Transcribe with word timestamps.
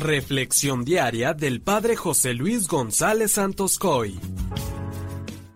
Reflexión 0.00 0.86
diaria 0.86 1.34
del 1.34 1.60
Padre 1.60 1.94
José 1.94 2.32
Luis 2.32 2.68
González 2.68 3.32
Santos 3.32 3.78
Coy. 3.78 4.18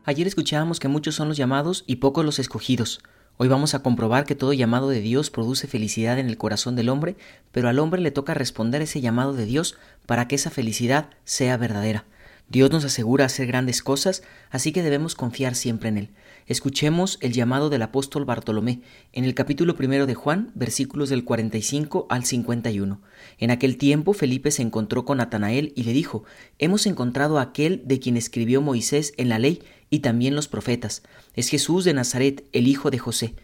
Ayer 0.04 0.26
escuchábamos 0.26 0.80
que 0.80 0.88
muchos 0.88 1.14
son 1.14 1.28
los 1.28 1.38
llamados 1.38 1.82
y 1.86 1.96
pocos 1.96 2.26
los 2.26 2.38
escogidos. 2.38 3.00
Hoy 3.38 3.48
vamos 3.48 3.74
a 3.74 3.82
comprobar 3.82 4.26
que 4.26 4.34
todo 4.34 4.52
llamado 4.52 4.90
de 4.90 5.00
Dios 5.00 5.30
produce 5.30 5.66
felicidad 5.66 6.18
en 6.18 6.28
el 6.28 6.36
corazón 6.36 6.76
del 6.76 6.90
hombre, 6.90 7.16
pero 7.52 7.70
al 7.70 7.78
hombre 7.78 8.02
le 8.02 8.10
toca 8.10 8.34
responder 8.34 8.82
ese 8.82 9.00
llamado 9.00 9.32
de 9.32 9.46
Dios 9.46 9.78
para 10.04 10.28
que 10.28 10.34
esa 10.34 10.50
felicidad 10.50 11.08
sea 11.24 11.56
verdadera. 11.56 12.04
Dios 12.48 12.70
nos 12.70 12.84
asegura 12.84 13.24
hacer 13.24 13.46
grandes 13.46 13.82
cosas, 13.82 14.22
así 14.50 14.70
que 14.70 14.82
debemos 14.82 15.14
confiar 15.14 15.54
siempre 15.54 15.88
en 15.88 15.98
Él. 15.98 16.10
Escuchemos 16.46 17.18
el 17.22 17.32
llamado 17.32 17.70
del 17.70 17.80
apóstol 17.80 18.26
Bartolomé 18.26 18.82
en 19.12 19.24
el 19.24 19.34
capítulo 19.34 19.76
primero 19.76 20.04
de 20.06 20.14
Juan, 20.14 20.52
versículos 20.54 21.08
del 21.08 21.24
45 21.24 22.06
al 22.10 22.24
51. 22.24 23.00
En 23.38 23.50
aquel 23.50 23.78
tiempo 23.78 24.12
Felipe 24.12 24.50
se 24.50 24.60
encontró 24.60 25.06
con 25.06 25.18
Natanael 25.18 25.72
y 25.74 25.84
le 25.84 25.94
dijo, 25.94 26.24
Hemos 26.58 26.84
encontrado 26.86 27.38
a 27.38 27.42
aquel 27.42 27.82
de 27.86 27.98
quien 27.98 28.18
escribió 28.18 28.60
Moisés 28.60 29.14
en 29.16 29.30
la 29.30 29.38
ley 29.38 29.62
y 29.88 30.00
también 30.00 30.34
los 30.34 30.46
profetas. 30.46 31.02
Es 31.34 31.48
Jesús 31.48 31.84
de 31.84 31.94
Nazaret, 31.94 32.44
el 32.52 32.68
hijo 32.68 32.90
de 32.90 32.98
José. 32.98 33.36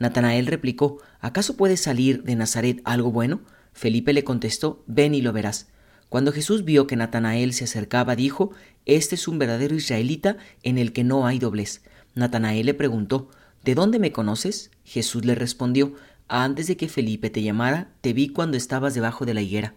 Natanael 0.00 0.46
replicó, 0.46 0.98
¿acaso 1.20 1.56
puede 1.56 1.76
salir 1.76 2.24
de 2.24 2.34
Nazaret 2.34 2.80
algo 2.84 3.12
bueno? 3.12 3.40
Felipe 3.72 4.12
le 4.12 4.24
contestó, 4.24 4.82
Ven 4.88 5.14
y 5.14 5.22
lo 5.22 5.32
verás. 5.32 5.68
Cuando 6.08 6.32
Jesús 6.32 6.64
vio 6.64 6.86
que 6.86 6.96
Natanael 6.96 7.52
se 7.52 7.64
acercaba, 7.64 8.16
dijo, 8.16 8.52
Este 8.86 9.14
es 9.14 9.28
un 9.28 9.38
verdadero 9.38 9.74
israelita 9.74 10.36
en 10.62 10.78
el 10.78 10.92
que 10.92 11.04
no 11.04 11.26
hay 11.26 11.38
doblez. 11.38 11.82
Natanael 12.14 12.66
le 12.66 12.74
preguntó, 12.74 13.28
¿De 13.64 13.74
dónde 13.74 13.98
me 13.98 14.12
conoces? 14.12 14.70
Jesús 14.84 15.24
le 15.24 15.34
respondió, 15.34 15.94
Antes 16.28 16.66
de 16.66 16.76
que 16.76 16.88
Felipe 16.88 17.30
te 17.30 17.42
llamara, 17.42 17.90
te 18.00 18.12
vi 18.12 18.28
cuando 18.28 18.56
estabas 18.56 18.94
debajo 18.94 19.26
de 19.26 19.34
la 19.34 19.42
higuera. 19.42 19.74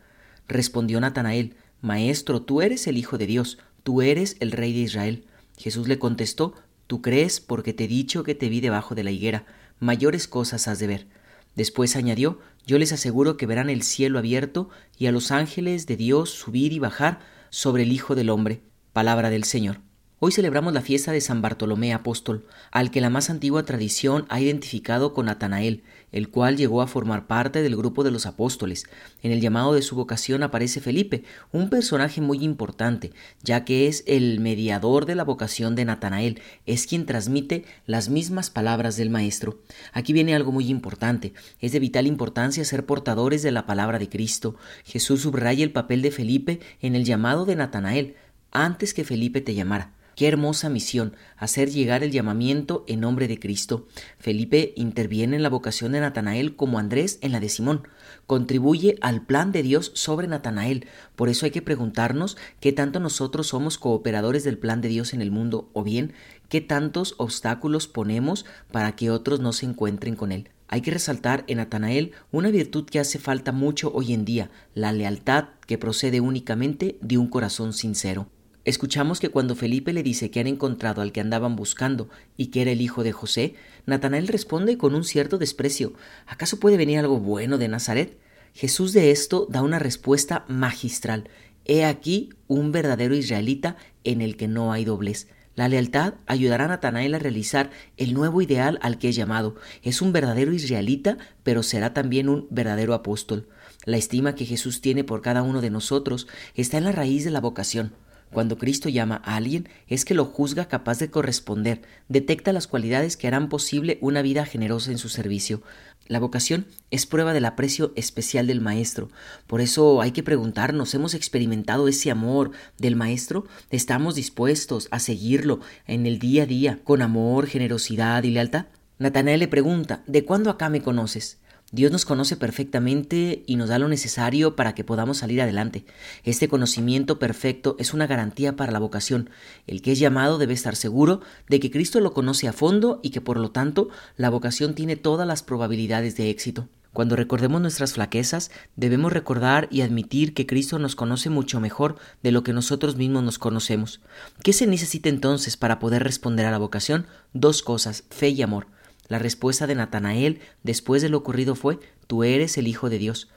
Respondió 0.48 1.00
Natanael, 1.02 1.56
Maestro, 1.82 2.42
tú 2.42 2.62
eres 2.62 2.88
el 2.88 2.98
Hijo 2.98 3.18
de 3.18 3.26
Dios, 3.26 3.58
tú 3.84 4.02
eres 4.02 4.38
el 4.40 4.52
Rey 4.52 4.74
de 4.74 4.80
Israel. 4.80 5.26
Jesús 5.58 5.88
le 5.88 6.00
contestó, 6.00 6.56
Tú 6.88 7.02
crees 7.02 7.40
porque 7.40 7.72
te 7.72 7.86
he 7.86 7.88
dicho 7.88 8.24
que 8.24 8.36
te 8.36 8.50
vi 8.50 8.60
debajo 8.60 8.96
de 8.96 9.04
la 9.06 9.12
higuera, 9.12 9.46
mayores 9.80 10.28
cosas 10.28 10.68
has 10.68 10.80
de 10.80 10.88
ver. 10.88 11.08
Después 11.56 11.96
añadió, 11.96 12.40
Yo 12.66 12.78
les 12.78 12.94
aseguro 12.94 13.38
que 13.38 13.46
verán 13.46 13.70
el 13.70 13.84
cielo 13.84 14.20
abierto 14.20 14.70
y 14.98 15.08
a 15.08 15.12
los 15.12 15.32
ángeles 15.32 15.88
de 15.88 15.98
Dios 15.98 16.30
subir 16.30 16.74
y 16.74 16.80
bajar 16.80 17.20
sobre 17.50 17.84
el 17.84 17.92
Hijo 17.92 18.16
del 18.16 18.30
Hombre. 18.30 18.62
Palabra 18.94 19.30
del 19.30 19.44
Señor. 19.44 19.80
Hoy 20.20 20.32
celebramos 20.32 20.72
la 20.72 20.82
fiesta 20.82 21.12
de 21.12 21.20
San 21.20 21.42
Bartolomé 21.42 21.94
Apóstol, 21.94 22.46
al 22.72 22.92
que 22.92 23.02
la 23.02 23.10
más 23.10 23.32
antigua 23.32 23.66
tradición 23.66 24.28
ha 24.30 24.40
identificado 24.40 25.14
con 25.14 25.26
Natanael, 25.26 25.84
el 26.12 26.30
cual 26.30 26.58
llegó 26.58 26.82
a 26.82 26.88
formar 26.88 27.28
parte 27.28 27.62
del 27.62 27.76
grupo 27.76 28.04
de 28.04 28.12
los 28.12 28.26
apóstoles. 28.26 28.86
En 29.22 29.32
el 29.32 29.42
llamado 29.42 29.74
de 29.74 29.82
su 29.82 29.96
vocación 29.96 30.44
aparece 30.44 30.82
Felipe, 30.82 31.24
un 31.52 31.70
personaje 31.70 32.22
muy 32.22 32.44
importante, 32.44 33.12
ya 33.44 33.66
que 33.66 33.88
es 33.88 34.04
el 34.08 34.40
mediador 34.40 35.06
de 35.06 35.16
la 35.16 35.24
vocación 35.24 35.76
de 35.76 35.86
Natanael, 35.86 36.42
es 36.66 36.88
quien 36.88 37.06
transmite 37.06 37.66
las 37.86 38.10
mismas 38.10 38.50
palabras 38.50 38.98
del 38.98 39.10
Maestro. 39.10 39.60
Aquí 39.94 40.14
viene 40.14 40.36
algo 40.36 40.52
muy 40.52 40.70
importante, 40.70 41.34
es 41.60 41.72
de 41.72 41.80
vital 41.80 42.08
importancia 42.08 42.66
ser 42.66 42.86
portadores 42.86 43.42
de 43.44 43.52
la 43.52 43.66
palabra 43.66 44.00
de 44.00 44.10
Cristo. 44.10 44.56
Jesús 44.84 45.22
subraya 45.22 45.64
el 45.64 45.72
papel 45.72 46.02
de 46.02 46.12
Felipe 46.12 46.60
en 46.82 46.96
el 46.96 47.06
llamado 47.06 47.46
de 47.46 47.56
Natanael, 47.56 48.16
antes 48.52 48.94
que 48.94 49.04
Felipe 49.04 49.42
te 49.42 49.56
llamara. 49.56 49.94
Qué 50.16 50.28
hermosa 50.28 50.70
misión, 50.70 51.16
hacer 51.38 51.70
llegar 51.70 52.04
el 52.04 52.12
llamamiento 52.12 52.84
en 52.88 53.00
nombre 53.00 53.28
de 53.28 53.40
Cristo. 53.40 53.88
Felipe 54.20 54.74
interviene 54.76 55.38
en 55.38 55.44
la 55.44 55.50
vocación 55.50 55.94
de 55.94 56.02
Natanael 56.02 56.56
como 56.56 56.80
Andrés 56.80 57.18
en 57.22 57.32
la 57.32 57.40
de 57.40 57.48
Simón. 57.48 57.88
Contribuye 58.28 58.98
al 59.02 59.26
plan 59.26 59.52
de 59.52 59.64
Dios 59.64 59.92
sobre 59.96 60.28
Natanael. 60.28 60.86
Por 61.16 61.30
eso 61.30 61.46
hay 61.46 61.52
que 61.52 61.62
preguntarnos 61.62 62.38
qué 62.60 62.74
tanto 62.74 63.00
nosotros 63.00 63.48
somos 63.48 63.78
cooperadores 63.78 64.44
del 64.44 64.58
plan 64.58 64.82
de 64.82 64.90
Dios 64.90 65.14
en 65.14 65.22
el 65.22 65.32
mundo 65.32 65.70
o 65.74 65.84
bien 65.84 66.14
qué 66.50 66.60
tantos 66.60 67.16
obstáculos 67.18 67.88
ponemos 67.88 68.46
para 68.72 68.96
que 68.96 69.10
otros 69.10 69.40
no 69.40 69.54
se 69.54 69.66
encuentren 69.66 70.16
con 70.16 70.34
él. 70.34 70.50
Hay 70.68 70.82
que 70.82 70.92
resaltar 70.92 71.46
en 71.48 71.58
Natanael 71.58 72.12
una 72.32 72.50
virtud 72.50 72.86
que 72.86 73.00
hace 73.00 73.18
falta 73.18 73.52
mucho 73.52 73.92
hoy 73.94 74.14
en 74.14 74.26
día, 74.26 74.52
la 74.74 74.92
lealtad 74.92 75.50
que 75.68 75.78
procede 75.78 76.22
únicamente 76.22 76.98
de 77.02 77.18
un 77.18 77.28
corazón 77.28 77.74
sincero. 77.74 78.28
Escuchamos 78.64 79.20
que 79.20 79.30
cuando 79.30 79.56
Felipe 79.56 79.92
le 79.92 80.04
dice 80.04 80.30
que 80.30 80.40
han 80.40 80.46
encontrado 80.46 81.02
al 81.02 81.12
que 81.12 81.20
andaban 81.20 81.56
buscando 81.56 82.10
y 82.38 82.48
que 82.48 82.62
era 82.62 82.72
el 82.72 82.82
hijo 82.82 83.04
de 83.04 83.12
José, 83.12 83.56
Natanael 83.88 84.28
responde 84.28 84.78
con 84.78 84.94
un 84.94 85.04
cierto 85.04 85.40
desprecio 85.40 85.94
¿Acaso 86.28 86.60
puede 86.60 86.78
venir 86.78 87.00
algo 87.00 87.20
bueno 87.20 87.58
de 87.58 87.68
Nazaret? 87.68 88.20
Jesús 88.54 88.94
de 88.94 89.10
esto 89.10 89.48
da 89.50 89.64
una 89.64 89.80
respuesta 89.80 90.46
magistral. 90.48 91.30
He 91.66 91.86
aquí 91.86 92.30
un 92.48 92.72
verdadero 92.72 93.16
israelita 93.16 93.78
en 94.04 94.22
el 94.22 94.38
que 94.38 94.48
no 94.48 94.72
hay 94.72 94.86
doblez. 94.86 95.28
La 95.56 95.68
lealtad 95.68 96.16
ayudará 96.28 96.66
a 96.66 96.70
Natanael 96.70 97.16
a 97.16 97.20
realizar 97.20 97.72
el 97.98 98.14
nuevo 98.14 98.42
ideal 98.42 98.78
al 98.82 99.00
que 99.00 99.10
es 99.10 99.16
llamado. 99.16 99.56
Es 99.82 100.02
un 100.02 100.14
verdadero 100.14 100.54
israelita, 100.54 101.18
pero 101.44 101.64
será 101.64 101.94
también 101.94 102.30
un 102.30 102.48
verdadero 102.52 102.94
apóstol. 102.94 103.48
La 103.86 103.98
estima 103.98 104.36
que 104.36 104.46
Jesús 104.46 104.82
tiene 104.82 105.04
por 105.04 105.22
cada 105.22 105.42
uno 105.42 105.62
de 105.62 105.72
nosotros 105.72 106.28
está 106.56 106.78
en 106.78 106.84
la 106.84 106.92
raíz 106.92 107.26
de 107.26 107.32
la 107.32 107.42
vocación. 107.42 107.94
Cuando 108.32 108.58
Cristo 108.58 108.88
llama 108.88 109.22
a 109.26 109.36
alguien 109.36 109.68
es 109.88 110.06
que 110.06 110.14
lo 110.14 110.26
juzga 110.26 110.70
capaz 110.70 111.00
de 111.00 111.12
corresponder, 111.12 111.82
detecta 112.08 112.54
las 112.54 112.68
cualidades 112.68 113.18
que 113.18 113.28
harán 113.28 113.50
posible 113.50 113.98
una 114.02 114.22
vida 114.22 114.46
generosa 114.46 114.92
en 114.92 114.98
su 114.98 115.10
servicio. 115.10 115.62
La 116.08 116.20
vocación 116.20 116.66
es 116.92 117.06
prueba 117.06 117.34
del 117.34 117.46
aprecio 117.46 117.92
especial 117.96 118.48
del 118.48 118.62
Maestro. 118.62 119.10
Por 119.48 119.60
eso 119.60 120.02
hay 120.02 120.12
que 120.12 120.24
preguntarnos, 120.24 120.94
¿hemos 120.94 121.14
experimentado 121.14 121.90
ese 121.90 122.10
amor 122.10 122.52
del 122.78 122.96
Maestro? 122.96 123.46
¿Estamos 123.70 124.16
dispuestos 124.16 124.88
a 124.92 125.00
seguirlo 125.00 125.60
en 125.86 126.06
el 126.06 126.18
día 126.18 126.44
a 126.44 126.48
día 126.48 126.80
con 126.84 127.02
amor, 127.02 127.48
generosidad 127.48 128.24
y 128.24 128.32
lealtad? 128.32 128.68
Natanael 128.98 129.42
le 129.42 129.48
pregunta, 129.50 130.04
¿de 130.08 130.24
cuándo 130.24 130.50
acá 130.50 130.70
me 130.70 130.82
conoces? 130.82 131.40
Dios 131.72 131.90
nos 131.90 132.04
conoce 132.04 132.36
perfectamente 132.36 133.44
y 133.48 133.56
nos 133.56 133.70
da 133.70 133.80
lo 133.80 133.88
necesario 133.88 134.58
para 134.58 134.76
que 134.76 134.84
podamos 134.84 135.20
salir 135.20 135.42
adelante. 135.42 135.86
Este 136.26 136.50
conocimiento 136.50 137.18
perfecto 137.18 137.78
es 137.80 137.94
una 137.94 138.08
garantía 138.08 138.58
para 138.58 138.74
la 138.74 138.80
vocación. 138.80 139.30
El 139.68 139.82
que 139.82 139.94
es 139.94 140.00
llamado 140.00 140.38
debe 140.38 140.54
estar 140.54 140.76
seguro 140.76 141.22
de 141.48 141.62
que 141.62 141.72
Cristo 141.72 142.02
lo 142.02 142.14
conoce 142.14 142.50
a 142.50 142.54
fondo 142.54 143.00
y 143.04 143.12
que 143.12 143.22
por 143.22 143.38
lo 143.38 143.52
tanto 143.52 143.88
la 144.18 144.30
vocación 144.30 144.76
tiene 144.76 144.98
todas 144.98 145.26
las 145.26 145.44
probabilidades 145.44 146.18
de 146.18 146.30
éxito. 146.30 146.68
Cuando 146.92 147.16
recordemos 147.16 147.62
nuestras 147.62 147.94
flaquezas, 147.94 148.52
debemos 148.76 149.14
recordar 149.14 149.70
y 149.72 149.80
admitir 149.80 150.34
que 150.34 150.46
Cristo 150.46 150.78
nos 150.78 150.98
conoce 150.98 151.30
mucho 151.30 151.62
mejor 151.62 151.96
de 152.22 152.34
lo 152.34 152.44
que 152.44 152.52
nosotros 152.52 152.98
mismos 152.98 153.24
nos 153.24 153.40
conocemos. 153.40 154.02
¿Qué 154.44 154.52
se 154.52 154.68
necesita 154.68 155.08
entonces 155.08 155.56
para 155.56 155.80
poder 155.80 156.04
responder 156.04 156.46
a 156.46 156.52
la 156.52 156.58
vocación? 156.58 157.08
Dos 157.32 157.62
cosas, 157.62 158.04
fe 158.10 158.30
y 158.30 158.42
amor. 158.42 158.68
La 159.12 159.20
respuesta 159.20 159.68
de 159.68 159.76
Natanael 159.76 160.40
después 160.64 161.02
de 161.02 161.10
lo 161.10 161.18
ocurrido 161.18 161.56
fue 161.56 161.80
Tú 162.08 162.24
eres 162.24 162.58
el 162.58 162.66
Hijo 162.66 162.90
de 162.90 162.98
Dios. 162.98 163.28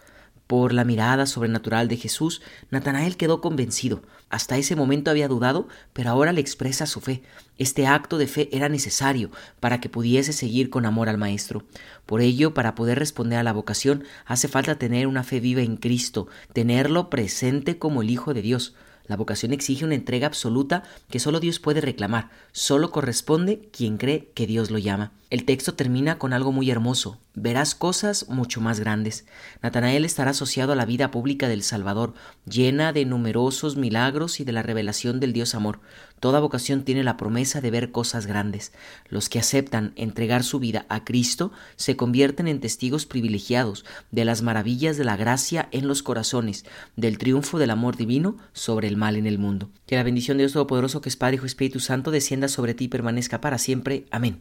Por 0.47 0.73
la 0.73 0.85
mirada 0.85 1.27
sobrenatural 1.27 1.89
de 1.89 1.97
Jesús, 1.97 2.43
Natanael 2.71 3.17
quedó 3.17 3.41
convencido. 3.41 4.01
Hasta 4.31 4.57
ese 4.57 4.77
momento 4.77 5.11
había 5.11 5.27
dudado, 5.27 5.67
pero 5.93 6.11
ahora 6.11 6.33
le 6.33 6.41
expresa 6.41 6.87
su 6.87 7.01
fe. 7.01 7.25
Este 7.59 7.89
acto 7.89 8.19
de 8.19 8.29
fe 8.29 8.49
era 8.53 8.69
necesario 8.69 9.33
para 9.59 9.81
que 9.81 9.89
pudiese 9.89 10.33
seguir 10.33 10.71
con 10.71 10.87
amor 10.87 11.09
al 11.09 11.19
Maestro. 11.19 11.65
Por 12.07 12.21
ello, 12.21 12.55
para 12.55 12.77
poder 12.77 13.01
responder 13.01 13.41
a 13.41 13.43
la 13.43 13.53
vocación, 13.53 14.05
hace 14.27 14.47
falta 14.47 14.79
tener 14.79 15.09
una 15.09 15.25
fe 15.25 15.41
viva 15.41 15.63
en 15.63 15.77
Cristo, 15.77 16.29
tenerlo 16.53 17.11
presente 17.11 17.79
como 17.81 18.03
el 18.03 18.11
Hijo 18.11 18.33
de 18.33 18.43
Dios. 18.43 18.77
La 19.07 19.17
vocación 19.17 19.53
exige 19.53 19.84
una 19.84 19.97
entrega 19.97 20.29
absoluta 20.29 20.84
que 21.11 21.19
solo 21.19 21.41
Dios 21.41 21.59
puede 21.59 21.81
reclamar, 21.81 22.31
solo 22.53 22.93
corresponde 22.93 23.69
quien 23.73 23.99
cree 23.99 24.31
que 24.34 24.47
Dios 24.47 24.71
lo 24.71 24.79
llama. 24.79 25.11
El 25.34 25.47
texto 25.47 25.75
termina 25.75 26.17
con 26.17 26.33
algo 26.33 26.53
muy 26.53 26.71
hermoso, 26.71 27.19
verás 27.34 27.75
cosas 27.75 28.28
mucho 28.28 28.61
más 28.61 28.78
grandes. 28.78 29.27
Natanael 29.62 30.05
estará 30.05 30.31
asociado 30.31 30.72
a 30.72 30.77
la 30.77 30.87
vida 30.87 31.11
pública 31.11 31.49
del 31.49 31.65
Salvador, 31.65 32.15
llena 32.48 32.92
de 32.92 33.04
numerosos 33.04 33.75
milagros 33.75 34.39
y 34.39 34.45
de 34.45 34.53
la 34.53 34.63
revelación 34.63 35.19
del 35.19 35.33
Dios 35.33 35.57
amor. 35.57 35.81
Toda 36.21 36.39
vocación 36.39 36.84
tiene 36.84 37.03
la 37.03 37.16
promesa 37.16 37.60
de 37.60 37.72
ver 37.72 37.91
cosas 37.91 38.27
grandes. 38.28 38.71
Los 39.09 39.28
que 39.28 39.41
aceptan 39.41 39.92
entregar 39.97 40.45
su 40.45 40.60
vida 40.60 40.86
a 40.89 41.03
Cristo 41.03 41.51
se 41.75 41.97
convierten 41.97 42.47
en 42.47 42.60
testigos 42.60 43.04
privilegiados 43.04 43.84
de 44.13 44.25
las 44.25 44.42
maravillas 44.42 44.97
de 44.97 45.04
la 45.04 45.16
gracia 45.16 45.69
en 45.72 45.89
los 45.89 46.04
corazones, 46.04 46.65
del 46.95 47.19
triunfo 47.19 47.59
del 47.59 47.71
amor 47.71 47.97
divino 47.97 48.36
sobre 48.53 48.86
el 48.86 48.97
mal 48.97 49.16
en 49.16 49.27
el 49.27 49.41
mundo. 49.41 49.69
Que 49.86 49.97
la 49.97 50.04
bendición 50.04 50.36
de 50.36 50.42
Dios 50.42 50.53
Todopoderoso, 50.53 51.01
que 51.01 51.09
es 51.09 51.16
Padre, 51.16 51.34
Hijo 51.34 51.47
y 51.47 51.48
Espíritu 51.48 51.81
Santo, 51.81 52.13
descienda 52.13 52.47
sobre 52.47 52.75
ti 52.75 52.84
y 52.84 52.89
permanezca 52.89 53.41
para 53.41 53.59
siempre. 53.59 54.07
Amén. 54.13 54.39